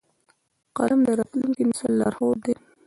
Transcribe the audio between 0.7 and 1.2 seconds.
قلم د